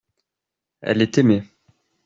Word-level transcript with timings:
Elle 0.81 1.03
est 1.03 1.19
aimée. 1.19 1.43